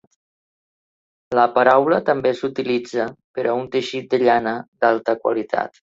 [1.39, 3.07] La paraula també s'utilitza
[3.39, 5.83] per a un teixit de llana d'alta qualitat.